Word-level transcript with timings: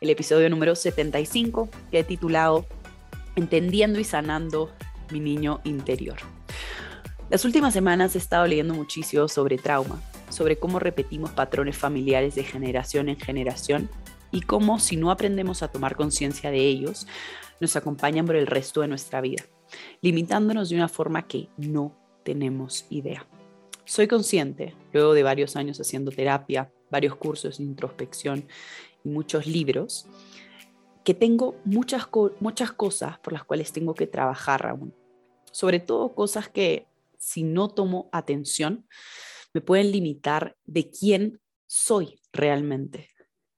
el 0.00 0.08
episodio 0.10 0.48
número 0.48 0.74
75, 0.74 1.68
que 1.90 1.98
he 1.98 2.04
titulado 2.04 2.64
Entendiendo 3.34 4.00
y 4.00 4.04
sanando 4.04 4.72
mi 5.10 5.20
niño 5.20 5.60
interior. 5.64 6.16
Las 7.28 7.44
últimas 7.44 7.74
semanas 7.74 8.14
he 8.14 8.18
estado 8.18 8.46
leyendo 8.46 8.72
muchísimo 8.72 9.28
sobre 9.28 9.58
trauma, 9.58 10.00
sobre 10.28 10.58
cómo 10.58 10.78
repetimos 10.78 11.30
patrones 11.30 11.76
familiares 11.76 12.34
de 12.34 12.44
generación 12.44 13.08
en 13.08 13.18
generación 13.18 13.90
y 14.32 14.42
cómo 14.42 14.78
si 14.78 14.96
no 14.96 15.10
aprendemos 15.10 15.62
a 15.62 15.68
tomar 15.68 15.96
conciencia 15.96 16.50
de 16.50 16.58
ellos, 16.58 17.06
nos 17.60 17.76
acompañan 17.76 18.26
por 18.26 18.36
el 18.36 18.46
resto 18.46 18.80
de 18.80 18.88
nuestra 18.88 19.20
vida, 19.20 19.44
limitándonos 20.00 20.68
de 20.68 20.76
una 20.76 20.88
forma 20.88 21.26
que 21.26 21.48
no 21.56 21.96
tenemos 22.22 22.86
idea. 22.90 23.26
Soy 23.84 24.08
consciente, 24.08 24.74
luego 24.92 25.14
de 25.14 25.22
varios 25.22 25.56
años 25.56 25.80
haciendo 25.80 26.10
terapia, 26.10 26.72
varios 26.90 27.16
cursos 27.16 27.58
de 27.58 27.64
introspección 27.64 28.46
y 29.04 29.08
muchos 29.08 29.46
libros, 29.46 30.06
que 31.04 31.14
tengo 31.14 31.54
muchas, 31.64 32.08
muchas 32.40 32.72
cosas 32.72 33.18
por 33.20 33.32
las 33.32 33.44
cuales 33.44 33.72
tengo 33.72 33.94
que 33.94 34.08
trabajar 34.08 34.66
aún. 34.66 34.92
Sobre 35.52 35.78
todo 35.78 36.14
cosas 36.14 36.48
que 36.48 36.88
si 37.16 37.44
no 37.44 37.68
tomo 37.68 38.08
atención, 38.12 38.86
me 39.56 39.62
pueden 39.62 39.90
limitar 39.90 40.54
de 40.66 40.90
quién 40.90 41.40
soy 41.66 42.20
realmente. 42.30 43.08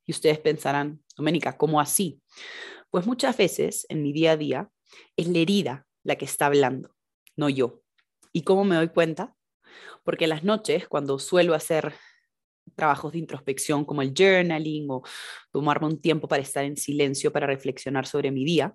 Y 0.07 0.13
ustedes 0.13 0.39
pensarán, 0.39 1.03
Doménica, 1.17 1.59
¿cómo 1.59 1.81
así? 1.81 2.23
Pues 2.89 3.05
muchas 3.05 3.37
veces 3.37 3.85
en 3.89 4.05
mi 4.05 4.13
día 4.13 4.31
a 4.31 4.37
día 4.37 4.71
es 5.17 5.27
la 5.27 5.39
herida 5.39 5.89
la 6.05 6.15
que 6.15 6.25
está 6.25 6.47
hablando, 6.47 6.95
no 7.35 7.49
yo. 7.49 7.83
¿Y 8.33 8.43
cómo 8.43 8.63
me 8.63 8.77
doy 8.77 8.91
cuenta? 8.91 9.35
Porque 10.05 10.29
las 10.29 10.45
noches, 10.45 10.87
cuando 10.87 11.19
suelo 11.19 11.53
hacer 11.53 11.93
trabajos 12.77 13.11
de 13.11 13.19
introspección 13.19 13.85
como 13.85 14.01
el 14.01 14.15
journaling 14.17 14.89
o 14.93 15.03
tomarme 15.51 15.89
un 15.89 16.01
tiempo 16.01 16.29
para 16.29 16.43
estar 16.43 16.65
en 16.65 16.77
silencio, 16.77 17.33
para 17.33 17.49
reflexionar 17.49 18.07
sobre 18.07 18.31
mi 18.31 18.45
día, 18.45 18.73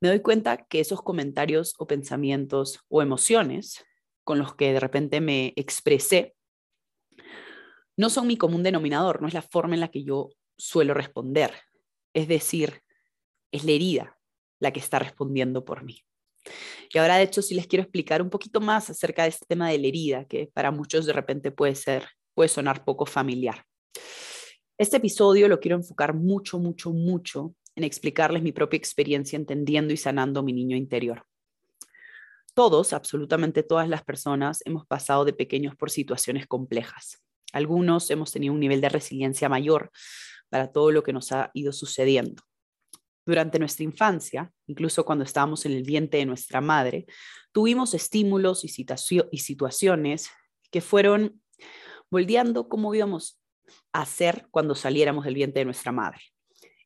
me 0.00 0.10
doy 0.10 0.20
cuenta 0.20 0.58
que 0.58 0.78
esos 0.78 1.02
comentarios 1.02 1.74
o 1.76 1.88
pensamientos 1.88 2.78
o 2.88 3.02
emociones 3.02 3.84
con 4.30 4.38
los 4.38 4.54
que 4.54 4.72
de 4.72 4.78
repente 4.78 5.20
me 5.20 5.52
expresé, 5.56 6.36
no 7.96 8.10
son 8.10 8.28
mi 8.28 8.36
común 8.36 8.62
denominador, 8.62 9.20
no 9.20 9.26
es 9.26 9.34
la 9.34 9.42
forma 9.42 9.74
en 9.74 9.80
la 9.80 9.90
que 9.90 10.04
yo 10.04 10.30
suelo 10.56 10.94
responder. 10.94 11.52
Es 12.14 12.28
decir, 12.28 12.80
es 13.50 13.64
la 13.64 13.72
herida 13.72 14.20
la 14.60 14.72
que 14.72 14.78
está 14.78 15.00
respondiendo 15.00 15.64
por 15.64 15.82
mí. 15.82 16.04
Y 16.94 16.98
ahora, 16.98 17.16
de 17.16 17.24
hecho, 17.24 17.42
sí 17.42 17.56
les 17.56 17.66
quiero 17.66 17.82
explicar 17.82 18.22
un 18.22 18.30
poquito 18.30 18.60
más 18.60 18.88
acerca 18.88 19.24
de 19.24 19.30
este 19.30 19.46
tema 19.46 19.68
de 19.68 19.78
la 19.78 19.88
herida, 19.88 20.24
que 20.26 20.48
para 20.54 20.70
muchos 20.70 21.06
de 21.06 21.12
repente 21.12 21.50
puede 21.50 21.74
ser, 21.74 22.06
puede 22.32 22.48
sonar 22.48 22.84
poco 22.84 23.06
familiar. 23.06 23.64
Este 24.78 24.98
episodio 24.98 25.48
lo 25.48 25.58
quiero 25.58 25.76
enfocar 25.76 26.14
mucho, 26.14 26.60
mucho, 26.60 26.92
mucho 26.92 27.56
en 27.74 27.82
explicarles 27.82 28.44
mi 28.44 28.52
propia 28.52 28.78
experiencia 28.78 29.36
entendiendo 29.36 29.92
y 29.92 29.96
sanando 29.96 30.44
mi 30.44 30.52
niño 30.52 30.76
interior. 30.76 31.26
Todos, 32.54 32.92
absolutamente 32.92 33.62
todas 33.62 33.88
las 33.88 34.02
personas, 34.02 34.62
hemos 34.64 34.86
pasado 34.86 35.24
de 35.24 35.32
pequeños 35.32 35.76
por 35.76 35.90
situaciones 35.90 36.46
complejas. 36.46 37.22
Algunos 37.52 38.10
hemos 38.10 38.32
tenido 38.32 38.54
un 38.54 38.60
nivel 38.60 38.80
de 38.80 38.88
resiliencia 38.88 39.48
mayor 39.48 39.90
para 40.48 40.72
todo 40.72 40.90
lo 40.90 41.02
que 41.02 41.12
nos 41.12 41.32
ha 41.32 41.50
ido 41.54 41.72
sucediendo. 41.72 42.42
Durante 43.24 43.58
nuestra 43.58 43.84
infancia, 43.84 44.52
incluso 44.66 45.04
cuando 45.04 45.24
estábamos 45.24 45.64
en 45.66 45.72
el 45.72 45.84
vientre 45.84 46.20
de 46.20 46.26
nuestra 46.26 46.60
madre, 46.60 47.06
tuvimos 47.52 47.94
estímulos 47.94 48.64
y, 48.64 49.38
situaciones 49.38 50.30
que 50.70 50.80
fueron 50.80 51.40
moldeando 52.10 52.68
cómo 52.68 52.94
íbamos 52.94 53.40
a 53.92 54.02
hacer 54.02 54.48
cuando 54.50 54.74
saliéramos 54.74 55.24
del 55.24 55.34
vientre 55.34 55.60
de 55.60 55.66
nuestra 55.66 55.92
madre. 55.92 56.20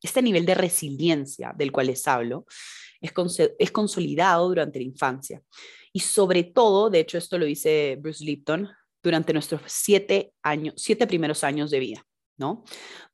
Este 0.05 0.21
nivel 0.21 0.45
de 0.45 0.55
resiliencia 0.55 1.55
del 1.57 1.73
cual 1.73 1.87
les 1.87 2.07
hablo 2.07 2.45
es, 3.01 3.71
consolidado 3.71 4.49
durante 4.49 4.79
la 4.79 4.85
infancia. 4.85 5.43
Y 5.93 6.01
sobre 6.01 6.45
todo, 6.45 6.91
de 6.91 7.01
hecho 7.01 7.17
esto 7.17 7.39
lo 7.39 7.47
dice 7.47 7.97
Bruce 8.01 8.23
Lipton, 8.23 8.69
durante 9.03 9.33
nuestros 9.33 9.63
siete, 9.67 10.33
años, 10.43 10.75
siete 10.77 11.07
primeros 11.07 11.43
años 11.43 11.71
de 11.71 11.79
vida, 11.79 12.07
¿no? 12.37 12.65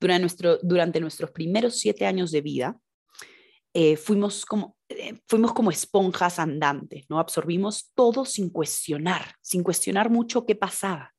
Durante, 0.00 0.20
nuestro, 0.20 0.58
durante 0.62 1.00
nuestros 1.00 1.30
primeros 1.30 1.78
siete 1.78 2.06
años 2.06 2.32
de 2.32 2.40
vida, 2.40 2.80
eh, 3.72 3.96
fuimos, 3.96 4.44
como, 4.44 4.76
eh, 4.88 5.14
fuimos 5.28 5.52
como 5.52 5.70
esponjas 5.70 6.40
andantes, 6.40 7.04
¿no? 7.08 7.20
Absorbimos 7.20 7.92
todo 7.94 8.24
sin 8.24 8.50
cuestionar, 8.50 9.34
sin 9.40 9.62
cuestionar 9.62 10.10
mucho 10.10 10.44
qué 10.44 10.56
pasaba. 10.56 11.12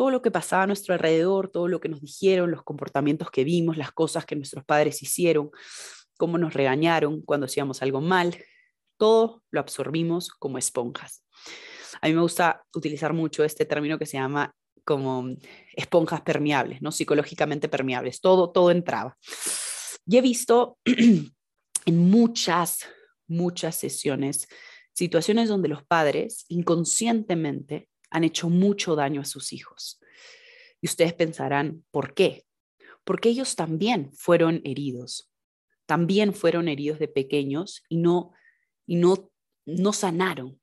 Todo 0.00 0.10
lo 0.10 0.22
que 0.22 0.30
pasaba 0.30 0.62
a 0.62 0.66
nuestro 0.66 0.94
alrededor, 0.94 1.50
todo 1.50 1.68
lo 1.68 1.78
que 1.78 1.90
nos 1.90 2.00
dijeron, 2.00 2.50
los 2.50 2.62
comportamientos 2.62 3.30
que 3.30 3.44
vimos, 3.44 3.76
las 3.76 3.92
cosas 3.92 4.24
que 4.24 4.34
nuestros 4.34 4.64
padres 4.64 5.02
hicieron, 5.02 5.50
cómo 6.16 6.38
nos 6.38 6.54
regañaron 6.54 7.20
cuando 7.20 7.44
hacíamos 7.44 7.82
algo 7.82 8.00
mal, 8.00 8.34
todo 8.96 9.42
lo 9.50 9.60
absorbimos 9.60 10.30
como 10.30 10.56
esponjas. 10.56 11.22
A 12.00 12.08
mí 12.08 12.14
me 12.14 12.22
gusta 12.22 12.64
utilizar 12.74 13.12
mucho 13.12 13.44
este 13.44 13.66
término 13.66 13.98
que 13.98 14.06
se 14.06 14.16
llama 14.16 14.54
como 14.86 15.36
esponjas 15.76 16.22
permeables, 16.22 16.80
¿no? 16.80 16.92
Psicológicamente 16.92 17.68
permeables, 17.68 18.22
todo, 18.22 18.52
todo 18.52 18.70
entraba. 18.70 19.18
Y 20.06 20.16
he 20.16 20.22
visto 20.22 20.78
en 21.84 21.98
muchas, 22.10 22.88
muchas 23.26 23.76
sesiones 23.76 24.48
situaciones 24.94 25.50
donde 25.50 25.68
los 25.68 25.84
padres 25.84 26.46
inconscientemente 26.48 27.90
han 28.10 28.24
hecho 28.24 28.48
mucho 28.48 28.96
daño 28.96 29.20
a 29.20 29.24
sus 29.24 29.52
hijos. 29.52 30.00
Y 30.80 30.86
ustedes 30.86 31.14
pensarán, 31.14 31.84
¿por 31.90 32.14
qué? 32.14 32.44
Porque 33.04 33.28
ellos 33.28 33.56
también 33.56 34.12
fueron 34.12 34.60
heridos, 34.64 35.30
también 35.86 36.34
fueron 36.34 36.68
heridos 36.68 36.98
de 36.98 37.08
pequeños 37.08 37.82
y 37.88 37.96
no, 37.96 38.32
y 38.86 38.96
no, 38.96 39.30
no 39.66 39.92
sanaron, 39.92 40.60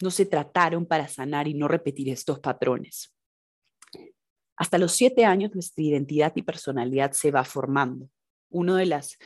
no 0.00 0.10
se 0.10 0.26
trataron 0.26 0.86
para 0.86 1.08
sanar 1.08 1.48
y 1.48 1.54
no 1.54 1.68
repetir 1.68 2.08
estos 2.08 2.40
patrones. 2.40 3.14
Hasta 4.56 4.78
los 4.78 4.92
siete 4.92 5.24
años 5.24 5.54
nuestra 5.54 5.82
identidad 5.82 6.32
y 6.36 6.42
personalidad 6.42 7.12
se 7.12 7.30
va 7.30 7.44
formando. 7.44 8.08
Uno 8.50 8.76
de, 8.76 8.86
las, 8.86 9.16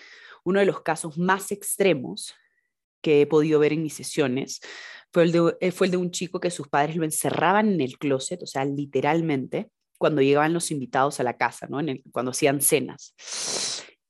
uno 0.44 0.60
de 0.60 0.66
los 0.66 0.82
casos 0.82 1.18
más 1.18 1.50
extremos 1.50 2.34
que 3.06 3.20
he 3.20 3.26
podido 3.28 3.60
ver 3.60 3.72
en 3.72 3.84
mis 3.84 3.94
sesiones 3.94 4.60
fue 5.12 5.22
el, 5.22 5.30
de, 5.30 5.56
eh, 5.60 5.70
fue 5.70 5.86
el 5.86 5.92
de 5.92 5.96
un 5.96 6.10
chico 6.10 6.40
que 6.40 6.50
sus 6.50 6.66
padres 6.66 6.96
lo 6.96 7.04
encerraban 7.04 7.72
en 7.72 7.80
el 7.80 7.98
closet, 7.98 8.42
o 8.42 8.48
sea, 8.48 8.64
literalmente, 8.64 9.70
cuando 9.96 10.22
llegaban 10.22 10.52
los 10.52 10.72
invitados 10.72 11.20
a 11.20 11.22
la 11.22 11.36
casa, 11.36 11.68
¿no? 11.70 11.78
cuando 12.10 12.32
hacían 12.32 12.60
cenas. 12.60 13.14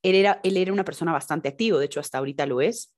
Él 0.01 0.15
era, 0.15 0.41
él 0.43 0.57
era 0.57 0.73
una 0.73 0.83
persona 0.83 1.11
bastante 1.11 1.47
activa, 1.47 1.77
de 1.77 1.85
hecho 1.85 1.99
hasta 1.99 2.17
ahorita 2.17 2.47
lo 2.47 2.59
es, 2.59 2.91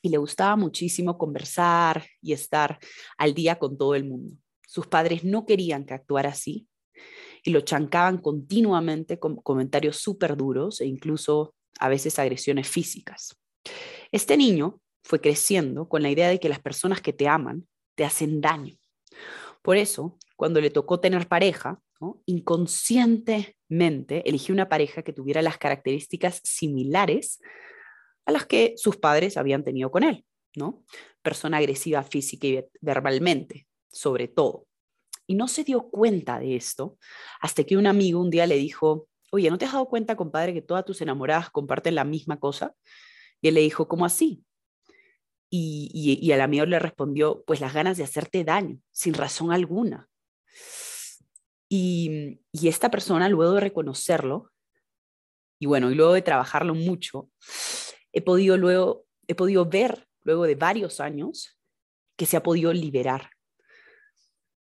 y 0.00 0.08
le 0.08 0.16
gustaba 0.16 0.56
muchísimo 0.56 1.18
conversar 1.18 2.06
y 2.22 2.32
estar 2.32 2.78
al 3.18 3.34
día 3.34 3.58
con 3.58 3.76
todo 3.76 3.94
el 3.94 4.06
mundo. 4.06 4.38
Sus 4.66 4.86
padres 4.86 5.22
no 5.22 5.44
querían 5.44 5.84
que 5.84 5.92
actuara 5.92 6.30
así 6.30 6.66
y 7.44 7.50
lo 7.50 7.60
chancaban 7.60 8.22
continuamente 8.22 9.18
con 9.18 9.36
comentarios 9.36 9.98
súper 9.98 10.34
duros 10.34 10.80
e 10.80 10.86
incluso 10.86 11.54
a 11.78 11.90
veces 11.90 12.18
agresiones 12.18 12.68
físicas. 12.68 13.36
Este 14.10 14.38
niño 14.38 14.80
fue 15.06 15.20
creciendo 15.20 15.88
con 15.88 16.02
la 16.02 16.10
idea 16.10 16.28
de 16.28 16.40
que 16.40 16.48
las 16.48 16.58
personas 16.58 17.00
que 17.00 17.12
te 17.12 17.28
aman 17.28 17.68
te 17.94 18.04
hacen 18.04 18.40
daño. 18.40 18.74
Por 19.62 19.76
eso, 19.76 20.18
cuando 20.34 20.60
le 20.60 20.68
tocó 20.68 20.98
tener 20.98 21.28
pareja, 21.28 21.80
inconscientemente 22.26 24.28
eligió 24.28 24.52
una 24.52 24.68
pareja 24.68 25.02
que 25.02 25.12
tuviera 25.12 25.42
las 25.42 25.58
características 25.58 26.40
similares 26.42 27.40
a 28.24 28.32
las 28.32 28.46
que 28.46 28.74
sus 28.76 28.96
padres 28.96 29.36
habían 29.36 29.62
tenido 29.62 29.92
con 29.92 30.02
él, 30.02 30.24
¿no? 30.56 30.82
Persona 31.22 31.58
agresiva 31.58 32.02
física 32.02 32.48
y 32.48 32.64
verbalmente, 32.80 33.68
sobre 33.88 34.26
todo. 34.26 34.66
Y 35.28 35.36
no 35.36 35.46
se 35.46 35.62
dio 35.62 35.88
cuenta 35.88 36.40
de 36.40 36.56
esto 36.56 36.98
hasta 37.40 37.62
que 37.62 37.76
un 37.76 37.86
amigo 37.86 38.20
un 38.20 38.30
día 38.30 38.46
le 38.48 38.56
dijo, 38.56 39.06
oye, 39.30 39.50
¿no 39.50 39.58
te 39.58 39.66
has 39.66 39.72
dado 39.72 39.86
cuenta, 39.86 40.16
compadre, 40.16 40.52
que 40.52 40.62
todas 40.62 40.84
tus 40.84 41.00
enamoradas 41.00 41.50
comparten 41.50 41.94
la 41.94 42.04
misma 42.04 42.40
cosa? 42.40 42.74
Y 43.40 43.48
él 43.48 43.54
le 43.54 43.60
dijo, 43.60 43.86
¿cómo 43.86 44.04
así? 44.04 44.42
Y, 45.48 46.18
y, 46.20 46.32
el 46.32 46.40
amigo 46.40 46.66
le 46.66 46.78
respondió, 46.78 47.44
pues 47.46 47.60
las 47.60 47.72
ganas 47.72 47.96
de 47.96 48.04
hacerte 48.04 48.42
daño, 48.42 48.80
sin 48.90 49.14
razón 49.14 49.52
alguna. 49.52 50.08
Y, 51.68 52.40
y 52.50 52.68
esta 52.68 52.90
persona, 52.90 53.28
luego 53.28 53.54
de 53.54 53.60
reconocerlo, 53.60 54.50
y 55.58 55.66
bueno, 55.66 55.90
y 55.90 55.94
luego 55.94 56.12
de 56.12 56.22
trabajarlo 56.22 56.74
mucho, 56.74 57.30
he 58.12 58.22
podido 58.22 58.56
luego, 58.56 59.06
he 59.26 59.34
podido 59.34 59.66
ver, 59.66 60.08
luego 60.22 60.44
de 60.44 60.54
varios 60.54 61.00
años, 61.00 61.58
que 62.16 62.26
se 62.26 62.36
ha 62.36 62.42
podido 62.42 62.72
liberar, 62.72 63.30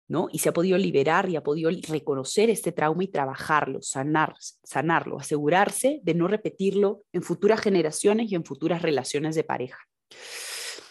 ¿no? 0.08 0.28
Y 0.32 0.40
se 0.40 0.50
ha 0.50 0.54
podido 0.54 0.78
liberar 0.78 1.30
y 1.30 1.36
ha 1.36 1.44
podido 1.44 1.72
reconocer 1.88 2.50
este 2.50 2.72
trauma 2.72 3.04
y 3.04 3.08
trabajarlo, 3.08 3.82
sanar, 3.82 4.36
sanarlo, 4.40 5.20
asegurarse 5.20 6.00
de 6.04 6.14
no 6.14 6.28
repetirlo 6.28 7.04
en 7.12 7.24
futuras 7.24 7.62
generaciones 7.62 8.32
y 8.32 8.36
en 8.36 8.46
futuras 8.46 8.82
relaciones 8.82 9.36
de 9.36 9.44
pareja. 9.44 9.80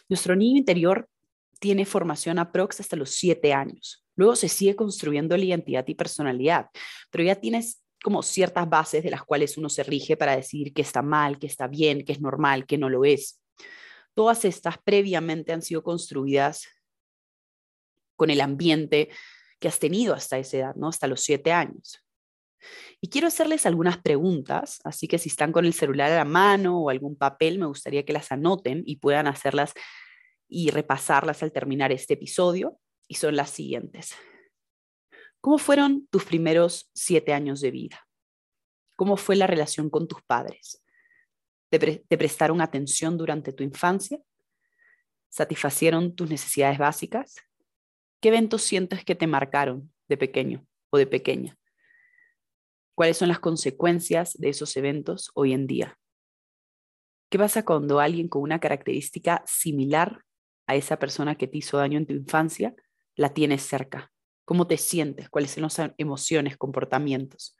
Nuestro 0.09 0.37
niño 0.37 0.59
interior 0.59 1.09
tiene 1.59 1.87
formación 1.87 2.39
aprox 2.39 2.81
hasta 2.81 2.97
los 2.97 3.11
siete 3.11 3.53
años. 3.53 4.05
Luego 4.17 4.37
se 4.37 4.49
sigue 4.49 4.77
construyendo 4.77 5.37
la 5.37 5.45
identidad 5.45 5.85
y 5.89 5.95
personalidad, 5.95 6.67
pero 7.11 7.25
ya 7.25 7.37
tienes 7.37 7.83
como 8.03 8.23
ciertas 8.23 8.69
bases 8.69 9.03
de 9.03 9.11
las 9.11 9.25
cuales 9.25 9.57
uno 9.57 9.71
se 9.71 9.83
rige 9.83 10.17
para 10.17 10.37
decir 10.37 10.75
que 10.75 10.83
está 10.83 11.01
mal, 11.01 11.39
que 11.39 11.47
está 11.47 11.67
bien, 11.67 12.05
que 12.05 12.13
es 12.13 12.21
normal, 12.21 12.67
que 12.67 12.77
no 12.77 12.91
lo 12.91 13.05
es. 13.05 13.41
Todas 14.13 14.45
estas 14.45 14.77
previamente 14.79 15.53
han 15.53 15.63
sido 15.63 15.83
construidas 15.83 16.69
con 18.15 18.31
el 18.31 18.43
ambiente 18.43 19.09
que 19.59 19.69
has 19.69 19.79
tenido 19.79 20.15
hasta 20.15 20.39
esa 20.39 20.59
edad, 20.59 20.75
¿no? 20.77 20.89
Hasta 20.89 21.07
los 21.07 21.23
siete 21.23 21.51
años. 21.51 22.04
Y 23.01 23.09
quiero 23.09 23.29
hacerles 23.29 23.67
algunas 23.67 23.99
preguntas, 23.99 24.81
así 24.85 25.09
que 25.09 25.19
si 25.19 25.29
están 25.29 25.53
con 25.53 25.65
el 25.65 25.75
celular 25.75 26.11
a 26.11 26.17
la 26.17 26.25
mano 26.25 26.81
o 26.81 26.91
algún 26.91 27.17
papel, 27.17 27.59
me 27.59 27.67
gustaría 27.67 28.05
que 28.05 28.13
las 28.13 28.33
anoten 28.33 28.83
y 28.87 28.97
puedan 28.97 29.27
hacerlas 29.27 29.75
y 30.49 30.71
repasarlas 30.71 31.43
al 31.43 31.53
terminar 31.53 31.93
este 31.93 32.15
episodio. 32.15 32.79
Y 33.07 33.17
son 33.17 33.37
las 33.37 33.51
siguientes. 33.51 34.15
¿Cómo 35.41 35.59
fueron 35.59 36.07
tus 36.07 36.25
primeros 36.25 36.91
siete 36.95 37.35
años 37.35 37.61
de 37.61 37.71
vida? 37.71 38.09
¿Cómo 38.97 39.19
fue 39.19 39.37
la 39.37 39.47
relación 39.47 39.91
con 39.91 40.09
tus 40.09 40.23
padres? 40.23 40.83
¿Te, 41.69 41.99
prestaron 42.17 42.61
atención 42.61 43.19
durante 43.19 43.53
tu 43.53 43.63
infancia? 43.63 44.19
¿Satisfacieron 45.29 46.15
tus 46.15 46.31
necesidades 46.31 46.79
básicas? 46.79 47.35
¿Qué 48.21 48.29
eventos 48.29 48.63
sientes 48.63 49.05
que 49.05 49.15
te 49.15 49.27
marcaron 49.27 49.93
de 50.09 50.17
pequeño 50.17 50.67
o 50.91 50.97
de 50.97 51.07
pequeña? 51.07 51.59
¿Cuáles 52.95 53.17
son 53.17 53.29
las 53.29 53.41
consecuencias 53.41 54.35
de 54.39 54.51
esos 54.51 54.77
eventos 54.77 55.31
hoy 55.35 55.53
en 55.53 55.67
día? 55.67 55.99
¿Qué 57.29 57.39
pasa 57.39 57.65
cuando 57.65 57.99
alguien 57.99 58.29
con 58.29 58.43
una 58.43 58.61
característica 58.61 59.43
similar 59.47 60.21
a 60.67 60.77
esa 60.77 60.99
persona 60.99 61.35
que 61.35 61.49
te 61.49 61.59
hizo 61.59 61.79
daño 61.79 61.99
en 61.99 62.07
tu 62.07 62.13
infancia 62.13 62.75
la 63.17 63.35
tienes 63.35 63.63
cerca? 63.63 64.13
¿Cómo 64.45 64.69
te 64.69 64.77
sientes? 64.77 65.29
¿Cuáles 65.29 65.51
son 65.51 65.65
las 65.65 65.81
emociones, 65.99 66.57
comportamientos? 66.57 67.57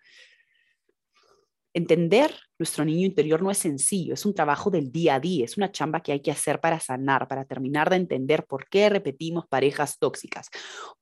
Entender 1.73 2.33
nuestro 2.57 2.85
niño 2.85 3.05
interior 3.05 3.43
no 3.43 3.51
es 3.51 3.59
sencillo, 3.59 4.15
es 4.15 4.25
un 4.25 4.35
trabajo 4.35 4.71
del 4.71 4.93
día 4.93 5.17
a 5.17 5.21
día, 5.21 5.45
es 5.45 5.57
una 5.57 5.73
chamba 5.73 6.01
que 6.01 6.13
hay 6.13 6.21
que 6.21 6.31
hacer 6.31 6.61
para 6.61 6.79
sanar, 6.79 7.27
para 7.27 7.45
terminar 7.45 7.91
de 7.91 7.97
entender 7.97 8.47
por 8.47 8.69
qué 8.69 8.89
repetimos 8.89 9.49
parejas 9.49 9.99
tóxicas, 9.99 10.51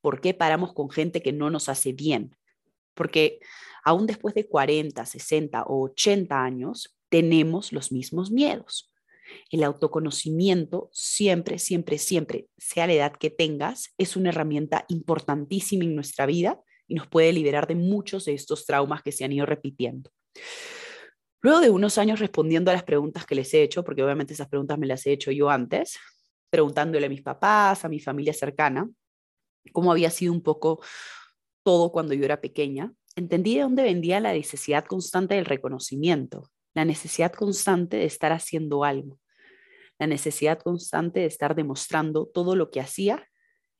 por 0.00 0.22
qué 0.22 0.32
paramos 0.32 0.72
con 0.72 0.88
gente 0.88 1.20
que 1.20 1.34
no 1.34 1.50
nos 1.50 1.68
hace 1.68 1.92
bien. 1.92 2.34
Porque 2.94 3.40
aún 3.84 4.06
después 4.06 4.34
de 4.34 4.46
40, 4.46 5.04
60 5.04 5.64
o 5.64 5.84
80 5.84 6.42
años, 6.42 6.96
tenemos 7.08 7.72
los 7.72 7.92
mismos 7.92 8.30
miedos. 8.30 8.92
El 9.50 9.64
autoconocimiento 9.64 10.90
siempre, 10.92 11.58
siempre, 11.58 11.98
siempre, 11.98 12.46
sea 12.58 12.86
la 12.86 12.94
edad 12.94 13.12
que 13.12 13.30
tengas, 13.30 13.92
es 13.98 14.16
una 14.16 14.30
herramienta 14.30 14.84
importantísima 14.88 15.84
en 15.84 15.94
nuestra 15.94 16.26
vida 16.26 16.60
y 16.86 16.94
nos 16.94 17.06
puede 17.06 17.32
liberar 17.32 17.66
de 17.66 17.74
muchos 17.74 18.24
de 18.24 18.34
estos 18.34 18.66
traumas 18.66 19.02
que 19.02 19.12
se 19.12 19.24
han 19.24 19.32
ido 19.32 19.46
repitiendo. 19.46 20.10
Luego 21.40 21.60
de 21.60 21.70
unos 21.70 21.98
años 21.98 22.20
respondiendo 22.20 22.70
a 22.70 22.74
las 22.74 22.84
preguntas 22.84 23.26
que 23.26 23.34
les 23.34 23.52
he 23.52 23.62
hecho, 23.62 23.82
porque 23.82 24.02
obviamente 24.02 24.32
esas 24.32 24.48
preguntas 24.48 24.78
me 24.78 24.86
las 24.86 25.04
he 25.06 25.12
hecho 25.12 25.32
yo 25.32 25.50
antes, 25.50 25.98
preguntándole 26.50 27.06
a 27.06 27.08
mis 27.08 27.22
papás, 27.22 27.84
a 27.84 27.88
mi 27.88 27.98
familia 27.98 28.32
cercana, 28.32 28.88
cómo 29.72 29.90
había 29.90 30.10
sido 30.10 30.32
un 30.32 30.42
poco 30.42 30.80
todo 31.62 31.92
cuando 31.92 32.14
yo 32.14 32.24
era 32.24 32.40
pequeña, 32.40 32.92
entendí 33.16 33.56
de 33.56 33.62
dónde 33.62 33.82
vendía 33.82 34.20
la 34.20 34.32
necesidad 34.32 34.84
constante 34.84 35.34
del 35.34 35.44
reconocimiento, 35.44 36.50
la 36.74 36.84
necesidad 36.84 37.32
constante 37.32 37.96
de 37.98 38.04
estar 38.04 38.32
haciendo 38.32 38.84
algo, 38.84 39.18
la 39.98 40.06
necesidad 40.06 40.58
constante 40.58 41.20
de 41.20 41.26
estar 41.26 41.54
demostrando 41.54 42.26
todo 42.26 42.56
lo 42.56 42.70
que 42.70 42.80
hacía 42.80 43.28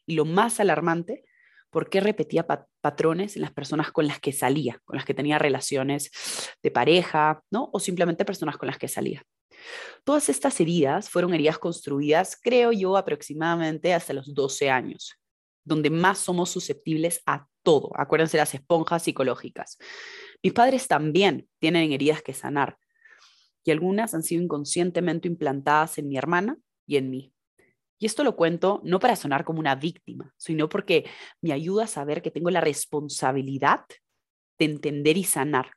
y 0.07 0.15
lo 0.15 0.25
más 0.25 0.61
alarmante, 0.61 1.25
por 1.71 1.89
qué 1.89 2.01
repetía 2.01 2.47
patrones 2.83 3.37
en 3.37 3.43
las 3.43 3.53
personas 3.53 3.91
con 3.93 4.07
las 4.07 4.21
que 4.21 4.33
salía, 4.33 4.79
con 4.85 4.97
las 4.97 5.07
que 5.07 5.15
tenía 5.15 5.39
relaciones 5.39 6.11
de 6.63 6.71
pareja, 6.71 7.43
¿no? 7.51 7.71
O 7.73 7.81
simplemente 7.81 8.27
personas 8.27 8.59
con 8.59 8.67
las 8.67 8.77
que 8.77 8.89
salía. 8.89 9.23
Todas 10.05 10.29
estas 10.29 10.61
heridas 10.61 11.09
fueron 11.09 11.33
heridas 11.33 11.59
construidas, 11.59 12.39
creo 12.41 12.73
yo, 12.73 12.97
aproximadamente 12.97 13.95
hasta 13.95 14.13
los 14.13 14.35
12 14.35 14.69
años, 14.69 15.15
donde 15.65 15.91
más 15.91 16.19
somos 16.19 16.51
susceptibles 16.51 17.23
a 17.27 17.47
todo. 17.63 17.91
Acuérdense 17.95 18.37
las 18.37 18.55
esponjas 18.55 19.05
psicológicas. 19.05 19.79
Mis 20.43 20.53
padres 20.53 20.89
también 20.89 21.49
tienen 21.59 21.93
heridas 21.93 22.23
que 22.23 22.35
sanar 22.35 22.79
y 23.65 23.71
algunas 23.71 24.15
han 24.15 24.23
sido 24.23 24.43
inconscientemente 24.43 25.29
implantadas 25.29 25.99
en 25.99 26.09
mi 26.09 26.17
hermana 26.17 26.59
y 26.87 26.97
en 26.97 27.11
mí. 27.11 27.33
Y 27.99 28.07
esto 28.07 28.25
lo 28.25 28.35
cuento 28.35 28.81
no 28.83 28.99
para 28.99 29.15
sonar 29.15 29.45
como 29.45 29.61
una 29.61 29.77
víctima, 29.77 30.35
sino 30.37 30.69
porque 30.69 31.05
me 31.41 31.53
ayuda 31.53 31.85
a 31.85 31.89
saber 31.89 32.21
que 32.21 32.33
tengo 32.33 32.51
la 32.51 32.61
responsabilidad 32.61 33.85
de 34.59 34.65
entender 34.65 35.17
y 35.17 35.25
sanar 35.25 35.71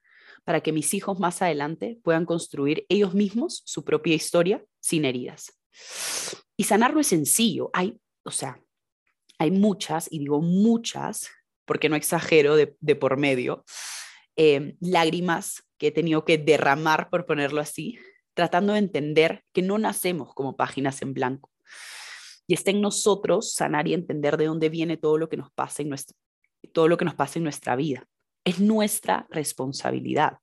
para 0.44 0.62
que 0.62 0.72
mis 0.72 0.94
hijos 0.94 1.20
más 1.20 1.42
adelante 1.42 2.00
puedan 2.04 2.26
construir 2.26 2.86
ellos 2.90 3.14
mismos 3.14 3.62
su 3.66 3.84
propia 3.84 4.16
historia 4.16 4.64
sin 4.80 5.06
heridas. 5.06 5.60
Y 6.58 6.64
sanar 6.64 6.94
no 6.94 7.00
es 7.00 7.08
sencillo. 7.08 7.70
Hay, 7.74 8.00
o 8.24 8.32
sea, 8.32 8.60
hay 9.40 9.52
muchas, 9.52 10.08
y 10.12 10.20
digo 10.20 10.42
muchas, 10.42 11.30
porque 11.66 11.90
no 11.90 11.96
exagero 11.96 12.56
de, 12.56 12.96
por 12.96 13.18
medio, 13.18 13.66
eh, 14.36 14.76
lágrimas 14.80 15.64
que 15.78 15.88
he 15.88 15.92
tenido 15.92 16.26
que 16.26 16.38
derramar, 16.38 17.10
por 17.10 17.26
ponerlo 17.26 17.62
así, 17.62 17.98
tratando 18.34 18.74
de 18.74 18.80
entender 18.80 19.44
que 19.54 19.62
no 19.62 19.78
nacemos 19.78 20.34
como 20.34 20.56
páginas 20.56 21.02
en 21.02 21.14
blanco 21.14 21.52
y 22.48 22.54
está 22.54 22.72
en 22.72 22.82
nosotros 22.82 23.54
sanar 23.54 23.88
y 23.88 23.94
entender 23.94 24.38
de 24.38 24.46
dónde 24.46 24.70
viene 24.70 24.98
todo 24.98 25.18
lo 25.18 25.30
que 25.30 25.38
nos 25.38 25.52
pasa 25.52 25.82
en 25.82 25.94
todo 26.74 26.88
lo 26.88 26.98
que 26.98 27.06
nos 27.06 27.16
pasa 27.16 27.40
en 27.40 27.44
nuestra 27.44 27.76
vida. 27.76 28.08
Es 28.44 28.60
nuestra 28.60 29.28
responsabilidad. 29.30 30.38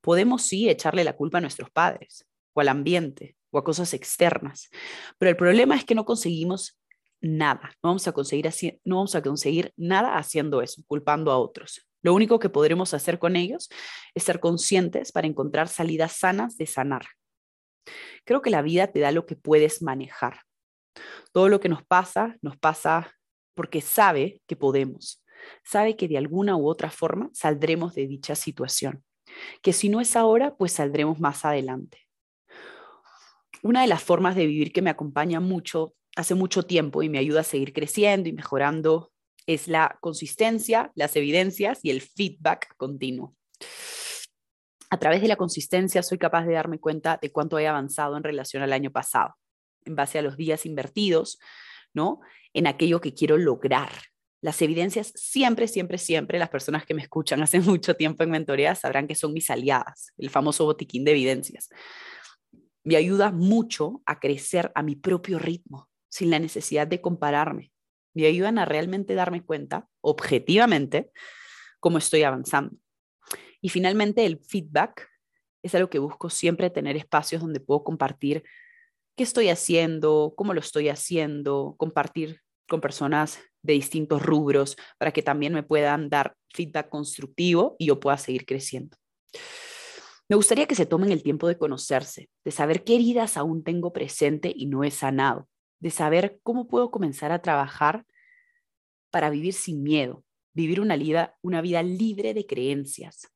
Podemos 0.00 0.42
sí 0.42 0.68
echarle 0.70 1.04
la 1.04 1.16
culpa 1.16 1.38
a 1.38 1.40
nuestros 1.40 1.70
padres 1.70 2.26
o 2.54 2.60
al 2.60 2.68
ambiente 2.68 3.36
o 3.50 3.58
a 3.58 3.64
cosas 3.64 3.92
externas, 3.94 4.70
pero 5.18 5.30
el 5.30 5.36
problema 5.36 5.76
es 5.76 5.84
que 5.84 5.94
no 5.94 6.04
conseguimos 6.04 6.79
nada, 7.20 7.72
no 7.82 7.90
vamos 7.90 8.06
a 8.08 8.12
conseguir, 8.12 8.48
así, 8.48 8.80
no 8.84 8.96
vamos 8.96 9.14
a 9.14 9.22
conseguir 9.22 9.72
nada 9.76 10.16
haciendo 10.16 10.62
eso, 10.62 10.82
culpando 10.86 11.30
a 11.30 11.38
otros. 11.38 11.86
Lo 12.02 12.14
único 12.14 12.38
que 12.38 12.48
podremos 12.48 12.94
hacer 12.94 13.18
con 13.18 13.36
ellos 13.36 13.68
es 14.14 14.22
ser 14.22 14.40
conscientes 14.40 15.12
para 15.12 15.26
encontrar 15.26 15.68
salidas 15.68 16.12
sanas 16.12 16.56
de 16.56 16.66
sanar. 16.66 17.06
Creo 18.24 18.42
que 18.42 18.50
la 18.50 18.62
vida 18.62 18.86
te 18.86 19.00
da 19.00 19.12
lo 19.12 19.26
que 19.26 19.36
puedes 19.36 19.82
manejar. 19.82 20.42
Todo 21.32 21.48
lo 21.48 21.60
que 21.60 21.68
nos 21.68 21.84
pasa, 21.84 22.36
nos 22.42 22.56
pasa 22.56 23.12
porque 23.54 23.80
sabe 23.80 24.40
que 24.46 24.56
podemos, 24.56 25.24
sabe 25.64 25.96
que 25.96 26.08
de 26.08 26.18
alguna 26.18 26.56
u 26.56 26.66
otra 26.66 26.90
forma 26.90 27.30
saldremos 27.32 27.94
de 27.94 28.06
dicha 28.06 28.34
situación, 28.34 29.04
que 29.62 29.72
si 29.72 29.88
no 29.88 30.00
es 30.00 30.16
ahora, 30.16 30.56
pues 30.56 30.72
saldremos 30.72 31.20
más 31.20 31.44
adelante. 31.44 31.98
Una 33.62 33.82
de 33.82 33.88
las 33.88 34.02
formas 34.02 34.36
de 34.36 34.46
vivir 34.46 34.72
que 34.72 34.82
me 34.82 34.90
acompaña 34.90 35.40
mucho 35.40 35.94
hace 36.16 36.34
mucho 36.34 36.64
tiempo 36.64 37.02
y 37.02 37.08
me 37.08 37.18
ayuda 37.18 37.40
a 37.40 37.44
seguir 37.44 37.72
creciendo 37.72 38.28
y 38.28 38.32
mejorando 38.32 39.12
es 39.46 39.68
la 39.68 39.98
consistencia, 40.00 40.92
las 40.94 41.16
evidencias 41.16 41.80
y 41.82 41.90
el 41.90 42.02
feedback 42.02 42.74
continuo. 42.76 43.34
A 44.90 44.98
través 44.98 45.22
de 45.22 45.28
la 45.28 45.36
consistencia 45.36 46.02
soy 46.02 46.18
capaz 46.18 46.44
de 46.46 46.54
darme 46.54 46.78
cuenta 46.78 47.18
de 47.20 47.30
cuánto 47.30 47.58
he 47.58 47.66
avanzado 47.66 48.16
en 48.16 48.24
relación 48.24 48.62
al 48.62 48.72
año 48.72 48.90
pasado 48.90 49.36
en 49.84 49.96
base 49.96 50.18
a 50.18 50.22
los 50.22 50.36
días 50.36 50.66
invertidos, 50.66 51.38
¿no? 51.94 52.20
En 52.52 52.66
aquello 52.66 53.00
que 53.00 53.14
quiero 53.14 53.36
lograr. 53.36 53.90
Las 54.42 54.62
evidencias 54.62 55.12
siempre, 55.14 55.68
siempre, 55.68 55.98
siempre, 55.98 56.38
las 56.38 56.48
personas 56.48 56.86
que 56.86 56.94
me 56.94 57.02
escuchan 57.02 57.42
hace 57.42 57.60
mucho 57.60 57.94
tiempo 57.94 58.22
en 58.22 58.30
mentoría 58.30 58.74
sabrán 58.74 59.06
que 59.06 59.14
son 59.14 59.32
mis 59.32 59.50
aliadas, 59.50 60.12
el 60.18 60.30
famoso 60.30 60.64
botiquín 60.64 61.04
de 61.04 61.12
evidencias. 61.12 61.68
Me 62.82 62.96
ayuda 62.96 63.30
mucho 63.30 64.02
a 64.06 64.18
crecer 64.18 64.72
a 64.74 64.82
mi 64.82 64.96
propio 64.96 65.38
ritmo, 65.38 65.89
sin 66.20 66.30
la 66.30 66.38
necesidad 66.38 66.86
de 66.86 67.00
compararme. 67.00 67.72
Me 68.12 68.26
ayudan 68.26 68.58
a 68.58 68.66
realmente 68.66 69.14
darme 69.14 69.42
cuenta, 69.42 69.88
objetivamente, 70.02 71.10
cómo 71.80 71.96
estoy 71.96 72.24
avanzando. 72.24 72.76
Y 73.62 73.70
finalmente, 73.70 74.26
el 74.26 74.38
feedback 74.38 75.08
es 75.62 75.74
algo 75.74 75.88
que 75.88 75.98
busco 75.98 76.28
siempre 76.28 76.68
tener 76.68 76.94
espacios 76.98 77.40
donde 77.40 77.60
puedo 77.60 77.84
compartir 77.84 78.44
qué 79.16 79.22
estoy 79.22 79.48
haciendo, 79.48 80.34
cómo 80.36 80.52
lo 80.52 80.60
estoy 80.60 80.90
haciendo, 80.90 81.74
compartir 81.78 82.42
con 82.68 82.82
personas 82.82 83.40
de 83.62 83.72
distintos 83.72 84.20
rubros 84.20 84.76
para 84.98 85.12
que 85.12 85.22
también 85.22 85.54
me 85.54 85.62
puedan 85.62 86.10
dar 86.10 86.34
feedback 86.52 86.90
constructivo 86.90 87.76
y 87.78 87.86
yo 87.86 87.98
pueda 87.98 88.18
seguir 88.18 88.44
creciendo. 88.44 88.98
Me 90.28 90.36
gustaría 90.36 90.66
que 90.66 90.74
se 90.74 90.84
tomen 90.84 91.12
el 91.12 91.22
tiempo 91.22 91.48
de 91.48 91.56
conocerse, 91.56 92.28
de 92.44 92.50
saber 92.50 92.84
qué 92.84 92.96
heridas 92.96 93.38
aún 93.38 93.64
tengo 93.64 93.94
presente 93.94 94.52
y 94.54 94.66
no 94.66 94.84
he 94.84 94.90
sanado, 94.90 95.48
de 95.80 95.90
saber 95.90 96.38
cómo 96.42 96.68
puedo 96.68 96.90
comenzar 96.90 97.32
a 97.32 97.42
trabajar 97.42 98.06
para 99.10 99.30
vivir 99.30 99.54
sin 99.54 99.82
miedo, 99.82 100.24
vivir 100.52 100.80
una 100.80 100.96
vida, 100.96 101.36
una 101.42 101.60
vida 101.60 101.82
libre 101.82 102.34
de 102.34 102.46
creencias, 102.46 103.28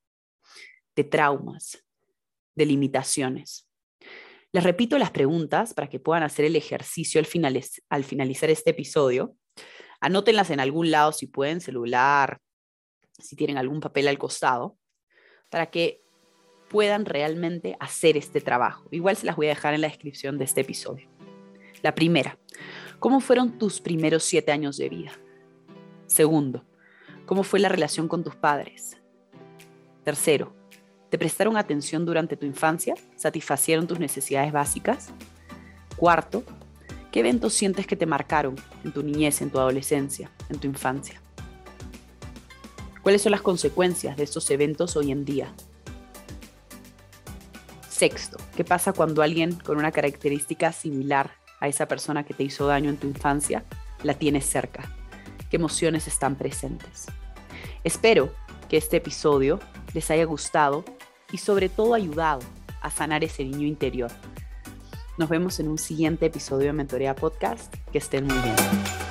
de 0.94 1.04
traumas, 1.04 1.84
de 2.54 2.66
limitaciones. 2.66 3.68
Les 4.52 4.62
repito 4.62 4.98
las 4.98 5.10
preguntas 5.10 5.74
para 5.74 5.88
que 5.88 5.98
puedan 5.98 6.22
hacer 6.22 6.44
el 6.44 6.54
ejercicio 6.54 7.20
al, 7.20 7.60
al 7.88 8.04
finalizar 8.04 8.50
este 8.50 8.70
episodio. 8.70 9.36
Anótenlas 10.00 10.50
en 10.50 10.60
algún 10.60 10.90
lado 10.90 11.10
si 11.10 11.26
pueden, 11.26 11.60
celular, 11.60 12.40
si 13.18 13.34
tienen 13.34 13.58
algún 13.58 13.80
papel 13.80 14.06
al 14.06 14.18
costado, 14.18 14.78
para 15.50 15.70
que 15.70 16.02
puedan 16.68 17.04
realmente 17.04 17.76
hacer 17.80 18.16
este 18.16 18.40
trabajo. 18.40 18.88
Igual 18.90 19.16
se 19.16 19.26
las 19.26 19.36
voy 19.36 19.46
a 19.46 19.50
dejar 19.50 19.74
en 19.74 19.80
la 19.80 19.88
descripción 19.88 20.38
de 20.38 20.44
este 20.44 20.60
episodio. 20.60 21.13
La 21.84 21.94
primera, 21.94 22.38
¿cómo 22.98 23.20
fueron 23.20 23.58
tus 23.58 23.78
primeros 23.82 24.24
siete 24.24 24.52
años 24.52 24.78
de 24.78 24.88
vida? 24.88 25.12
Segundo, 26.06 26.64
¿cómo 27.26 27.42
fue 27.42 27.60
la 27.60 27.68
relación 27.68 28.08
con 28.08 28.24
tus 28.24 28.34
padres? 28.34 28.96
Tercero, 30.02 30.54
¿Te 31.10 31.18
prestaron 31.18 31.58
atención 31.58 32.06
durante 32.06 32.38
tu 32.38 32.46
infancia? 32.46 32.94
¿Satisfacieron 33.16 33.86
tus 33.86 34.00
necesidades 34.00 34.50
básicas? 34.50 35.10
Cuarto, 35.96 36.42
¿qué 37.12 37.20
eventos 37.20 37.52
sientes 37.52 37.86
que 37.86 37.96
te 37.96 38.06
marcaron 38.06 38.56
en 38.82 38.90
tu 38.90 39.02
niñez, 39.02 39.42
en 39.42 39.50
tu 39.50 39.60
adolescencia, 39.60 40.32
en 40.48 40.58
tu 40.58 40.66
infancia? 40.66 41.20
¿Cuáles 43.02 43.20
son 43.20 43.32
las 43.32 43.42
consecuencias 43.42 44.16
de 44.16 44.24
estos 44.24 44.50
eventos 44.50 44.96
hoy 44.96 45.12
en 45.12 45.26
día? 45.26 45.54
Sexto, 47.90 48.38
¿qué 48.56 48.64
pasa 48.64 48.94
cuando 48.94 49.20
alguien 49.20 49.54
con 49.54 49.76
una 49.76 49.92
característica 49.92 50.72
similar 50.72 51.43
a 51.61 51.68
esa 51.68 51.87
persona 51.87 52.25
que 52.25 52.34
te 52.34 52.42
hizo 52.42 52.66
daño 52.66 52.90
en 52.90 52.96
tu 52.96 53.06
infancia 53.06 53.64
la 54.02 54.14
tienes 54.14 54.46
cerca? 54.46 54.84
¿Qué 55.50 55.56
emociones 55.56 56.06
están 56.06 56.37
presentes? 56.37 57.06
Espero 57.84 58.32
que 58.68 58.76
este 58.76 58.96
episodio 58.96 59.61
les 59.92 60.11
haya 60.11 60.25
gustado 60.25 60.84
y 61.32 61.38
sobre 61.38 61.68
todo 61.68 61.94
ayudado 61.94 62.40
a 62.80 62.90
sanar 62.90 63.25
ese 63.25 63.44
niño 63.44 63.66
interior. 63.66 64.11
Nos 65.16 65.28
vemos 65.28 65.61
en 65.61 65.68
un 65.68 65.78
siguiente 65.78 66.26
episodio 66.26 66.66
de 66.66 66.73
Mentoría 66.73 67.14
Podcast. 67.14 67.75
Que 67.92 67.99
estén 67.99 68.26
muy 68.26 68.38
bien. 68.38 69.03